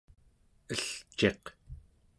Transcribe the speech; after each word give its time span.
Elciq 0.71 1.43